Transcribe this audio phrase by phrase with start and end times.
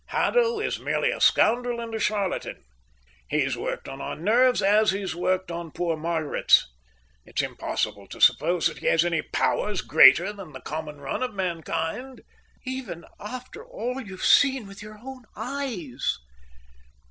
[0.07, 2.63] Haddo is merely a scoundrel and a charlatan.
[3.29, 6.65] He's worked on our nerves as he's worked on poor Margaret's.
[7.23, 11.35] It's impossible to suppose that he has any powers greater than the common run of
[11.35, 12.21] mankind."
[12.65, 16.17] "Even after all you've seen with your own eyes?"